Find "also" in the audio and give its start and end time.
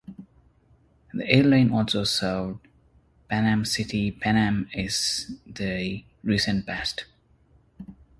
1.71-2.05